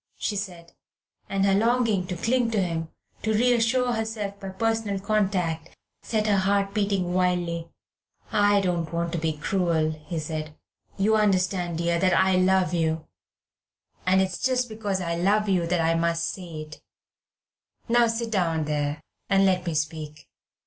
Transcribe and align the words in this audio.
she 0.17 0.35
said, 0.35 0.71
and 1.29 1.45
her 1.45 1.53
longing 1.53 2.07
to 2.07 2.15
cling 2.15 2.49
to 2.49 2.59
him, 2.59 2.89
to 3.21 3.33
reassure 3.35 3.93
herself 3.93 4.39
by 4.39 4.49
personal 4.49 4.99
contact, 4.99 5.77
set 6.01 6.25
her 6.25 6.37
heart 6.37 6.73
beating 6.73 7.13
wildly. 7.13 7.67
"I 8.31 8.61
don't 8.61 8.91
want 8.91 9.11
to 9.11 9.19
be 9.19 9.37
cruel," 9.37 9.91
he 9.91 10.17
said; 10.17 10.55
"you 10.97 11.15
understand, 11.15 11.77
dear, 11.77 11.99
that 11.99 12.15
I 12.17 12.35
love 12.35 12.73
you, 12.73 13.05
and 14.07 14.23
it's 14.23 14.39
just 14.39 14.69
because 14.69 15.01
I 15.01 15.17
love 15.17 15.47
you 15.47 15.67
that 15.67 15.81
I 15.81 15.93
must 15.93 16.25
say 16.33 16.61
it. 16.61 16.81
Now 17.87 18.07
sit 18.07 18.31
down 18.31 18.65
there 18.65 19.03
and 19.29 19.45
let 19.45 19.67
me 19.67 19.75
speak. 19.75 20.27